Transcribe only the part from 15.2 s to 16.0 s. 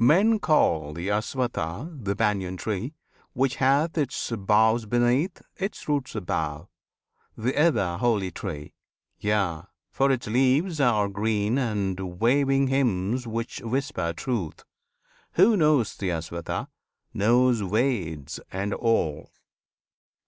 Who knows